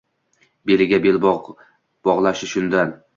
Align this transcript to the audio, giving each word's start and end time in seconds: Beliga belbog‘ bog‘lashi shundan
Beliga 0.69 0.99
belbog‘ 1.03 1.49
bog‘lashi 2.09 2.51
shundan 2.55 2.95